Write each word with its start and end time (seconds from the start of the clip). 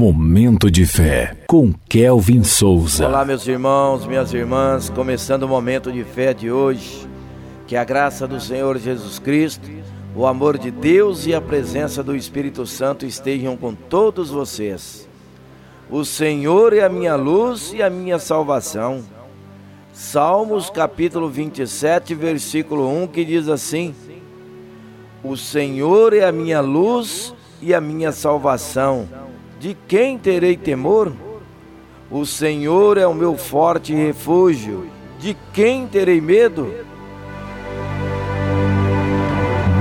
Momento 0.00 0.70
de 0.70 0.86
fé 0.86 1.36
com 1.46 1.74
Kelvin 1.86 2.42
Souza. 2.42 3.06
Olá, 3.06 3.22
meus 3.22 3.46
irmãos, 3.46 4.06
minhas 4.06 4.32
irmãs, 4.32 4.88
começando 4.88 5.42
o 5.42 5.48
momento 5.48 5.92
de 5.92 6.02
fé 6.04 6.32
de 6.32 6.50
hoje. 6.50 7.06
Que 7.66 7.76
a 7.76 7.84
graça 7.84 8.26
do 8.26 8.40
Senhor 8.40 8.78
Jesus 8.78 9.18
Cristo, 9.18 9.68
o 10.16 10.26
amor 10.26 10.56
de 10.56 10.70
Deus 10.70 11.26
e 11.26 11.34
a 11.34 11.40
presença 11.42 12.02
do 12.02 12.16
Espírito 12.16 12.64
Santo 12.64 13.04
estejam 13.04 13.58
com 13.58 13.74
todos 13.74 14.30
vocês. 14.30 15.06
O 15.90 16.02
Senhor 16.02 16.72
é 16.72 16.82
a 16.82 16.88
minha 16.88 17.14
luz 17.14 17.74
e 17.74 17.82
a 17.82 17.90
minha 17.90 18.18
salvação. 18.18 19.04
Salmos 19.92 20.70
capítulo 20.70 21.28
27, 21.28 22.14
versículo 22.14 22.88
1, 23.02 23.06
que 23.08 23.22
diz 23.22 23.48
assim: 23.50 23.94
O 25.22 25.36
Senhor 25.36 26.14
é 26.14 26.24
a 26.24 26.32
minha 26.32 26.62
luz 26.62 27.34
e 27.60 27.74
a 27.74 27.82
minha 27.82 28.12
salvação 28.12 29.06
de 29.60 29.76
quem 29.86 30.16
terei 30.16 30.56
temor? 30.56 31.12
O 32.10 32.24
Senhor 32.24 32.96
é 32.96 33.06
o 33.06 33.12
meu 33.12 33.36
forte 33.36 33.94
refúgio. 33.94 34.86
De 35.18 35.36
quem 35.52 35.86
terei 35.86 36.18
medo? 36.18 36.72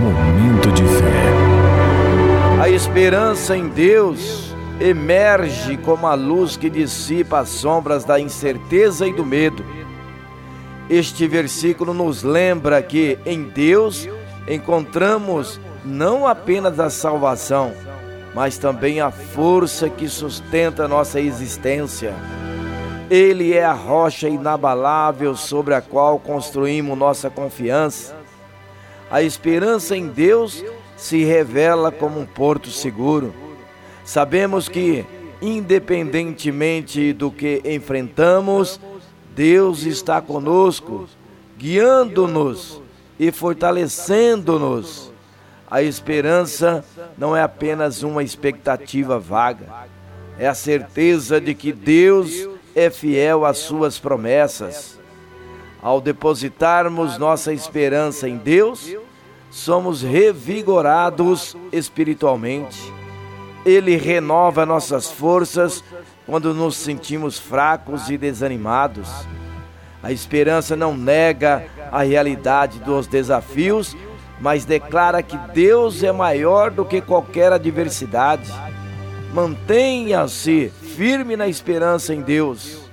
Momento 0.02 0.70
de 0.73 0.84
fé. 0.84 2.62
A 2.62 2.67
esperança 2.67 3.55
em 3.55 3.70
Deus 3.70 4.53
emerge 4.81 5.77
como 5.77 6.08
a 6.08 6.14
luz 6.14 6.58
que 6.58 6.70
dissipa 6.70 7.39
as 7.39 7.48
sombras 7.48 8.03
da 8.03 8.20
incerteza 8.20 9.08
e 9.08 9.14
do 9.14 9.25
medo. 9.25 9.64
Este 10.89 11.25
versículo 11.25 11.94
nos 11.94 12.22
lembra 12.22 12.81
que 12.81 13.17
em 13.25 13.44
Deus 13.44 14.09
encontramos 14.45 15.58
não 15.86 16.27
apenas 16.27 16.81
a 16.81 16.89
salvação, 16.89 17.72
mas 18.33 18.57
também 18.57 19.01
a 19.01 19.11
força 19.11 19.89
que 19.89 20.07
sustenta 20.07 20.88
nossa 20.88 21.19
existência. 21.19 22.13
Ele 23.09 23.53
é 23.53 23.65
a 23.65 23.73
rocha 23.73 24.30
inabalável 24.30 25.36
sobre 25.36 25.73
a 25.73 25.81
qual 25.81 26.19
construímos 26.19 26.97
nossa 26.97 27.30
confiança. 27.30 28.16
A 29.09 29.23
esperança 29.23 29.97
em 29.97 30.08
Deus 30.08 30.63
se 30.95 31.23
revela 31.23 31.91
como 31.91 32.19
um 32.19 32.25
porto 32.25 32.69
seguro. 32.69 33.33
Sabemos 34.05 34.69
que, 34.69 35.05
independentemente 35.41 37.11
do 37.14 37.31
que 37.31 37.61
enfrentamos, 37.66 38.80
Deus 39.36 39.83
está 39.83 40.21
conosco, 40.21 41.08
guiando-nos 41.58 42.80
e 43.19 43.31
fortalecendo-nos 43.31 45.11
a 45.70 45.84
esperança 45.84 46.84
não 47.17 47.36
é 47.36 47.44
apenas 47.44 48.02
uma 48.02 48.23
expectativa 48.23 49.20
vaga, 49.20 49.67
é 50.38 50.48
a 50.48 50.53
certeza 50.53 51.39
de 51.39 51.53
que 51.53 51.72
Deus 51.72 52.48
é 52.76 52.89
fiel 52.89 53.45
às 53.45 53.59
suas 53.59 54.00
promessas. 54.00 55.00
Ao 55.81 56.02
depositarmos 56.02 57.17
nossa 57.17 57.53
esperança 57.53 58.28
em 58.28 58.38
Deus, 58.38 58.95
somos 59.52 60.02
revigorados 60.02 61.56
espiritualmente. 61.72 62.92
Ele 63.66 63.95
renova 63.95 64.66
nossas 64.66 65.11
forças 65.11 65.83
quando 66.26 66.54
nos 66.54 66.78
sentimos 66.78 67.38
fracos 67.38 68.09
e 68.09 68.17
desanimados. 68.17 69.09
A 70.02 70.11
esperança 70.11 70.76
não 70.76 70.95
nega 70.95 71.66
a 71.92 72.02
realidade 72.04 72.80
dos 72.80 73.06
desafios 73.06 73.95
mas 74.40 74.66
declara 74.66 75.22
que 75.22 75.38
Deus 75.54 76.04
é 76.04 76.12
maior 76.12 76.72
do 76.72 76.86
que 76.86 77.02
qualquer 77.02 77.52
adversidade. 77.52 78.52
Mantenha-se 79.34 80.72
firme 80.95 81.36
na 81.36 81.48
esperança 81.48 82.14
em 82.14 82.22
Deus. 82.22 82.90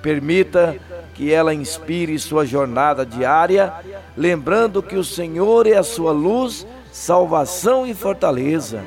Permita 0.00 0.76
que 1.14 1.32
ela 1.32 1.54
inspire 1.54 2.18
sua 2.18 2.44
jornada 2.44 3.04
diária, 3.04 3.72
lembrando 4.16 4.82
que 4.82 4.96
o 4.96 5.04
Senhor 5.04 5.66
é 5.66 5.74
a 5.74 5.82
sua 5.82 6.12
luz, 6.12 6.66
salvação 6.92 7.86
e 7.86 7.94
fortaleza. 7.94 8.82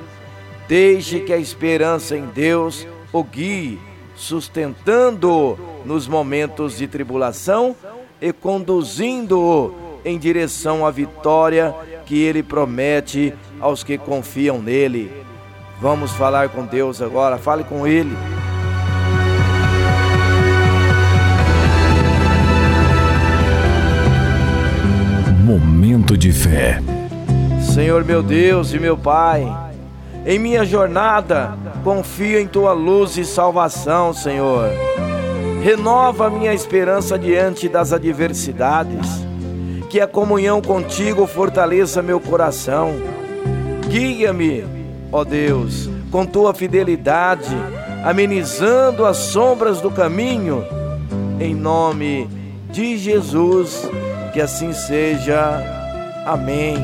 Deixe 0.68 1.22
que 1.22 1.34
a 1.34 1.38
esperança 1.38 2.16
em 2.16 2.26
Deus 2.28 2.86
o 3.12 3.24
guie, 3.24 3.80
sustentando-o 4.16 5.58
nos 5.86 6.08
momentos 6.08 6.78
de 6.78 6.88
tribulação 6.88 7.76
e 8.22 8.34
conduzindo-o 8.34 9.88
em 10.04 10.18
direção 10.18 10.86
à 10.86 10.92
vitória 10.92 11.74
que 12.08 12.24
ele 12.24 12.42
promete 12.42 13.34
aos 13.60 13.84
que 13.84 13.98
confiam 13.98 14.62
nele. 14.62 15.12
Vamos 15.82 16.14
falar 16.14 16.48
com 16.48 16.66
Deus 16.66 17.02
agora, 17.02 17.38
fale 17.38 17.66
com 17.66 17.86
ele. 17.86 18.16
Momento 25.44 26.18
de 26.18 26.32
fé. 26.32 26.82
Senhor 27.62 28.06
meu 28.06 28.24
Deus 28.24 28.74
e 28.74 28.80
meu 28.80 28.98
Pai, 28.98 29.46
em 30.26 30.40
minha 30.40 30.66
jornada 30.66 31.58
confio 31.84 32.40
em 32.40 32.48
tua 32.48 32.72
luz 32.72 33.18
e 33.18 33.26
salvação, 33.26 34.14
Senhor. 34.14 34.70
Renova 35.62 36.30
minha 36.30 36.54
esperança 36.54 37.20
diante 37.20 37.68
das 37.68 37.92
adversidades 37.92 39.27
que 39.90 40.00
a 40.00 40.08
comunhão 40.08 40.62
contigo 40.62 41.26
fortaleça 41.26 42.02
meu 42.02 42.20
coração. 42.20 42.94
Guia-me, 43.88 44.66
ó 45.12 45.24
Deus, 45.24 45.90
com 46.12 46.26
tua 46.26 46.54
fidelidade, 46.54 47.56
amenizando 48.04 49.06
as 49.06 49.18
sombras 49.18 49.80
do 49.80 49.90
caminho. 49.90 50.64
Em 51.40 51.56
nome 51.56 52.28
de 52.70 52.98
Jesus, 52.98 53.90
que 54.34 54.42
assim 54.42 54.74
seja. 54.74 55.62
Amém. 56.26 56.76